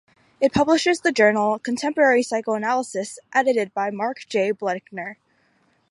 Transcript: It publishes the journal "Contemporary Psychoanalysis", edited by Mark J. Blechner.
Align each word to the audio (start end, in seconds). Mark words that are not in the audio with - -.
It 0.39 0.51
publishes 0.51 1.01
the 1.01 1.11
journal 1.11 1.59
"Contemporary 1.59 2.23
Psychoanalysis", 2.23 3.19
edited 3.33 3.71
by 3.75 3.91
Mark 3.91 4.21
J. 4.27 4.51
Blechner. 4.51 5.17